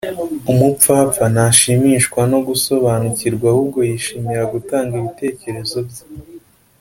[0.51, 6.03] umupfapfa ntashimishwa no gusobanukirwa ahubwo yishimira gutanga ibitekerezo bye